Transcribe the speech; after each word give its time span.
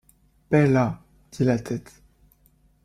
Paix 0.49 0.65
là! 0.65 0.99
dit 1.31 1.43
la 1.43 1.59
tête. 1.59 2.01